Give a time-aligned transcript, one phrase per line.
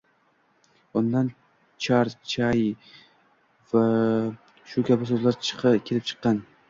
[1.01, 1.27] Undan
[1.85, 2.63] Char, Chai
[3.75, 3.83] va
[4.73, 6.43] shu kabi so’zlar kelibchiqqan.